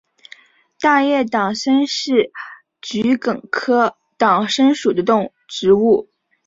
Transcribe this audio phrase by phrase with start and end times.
[0.79, 2.31] 大叶党参是
[2.81, 5.03] 桔梗科党参属的
[5.47, 6.09] 植物。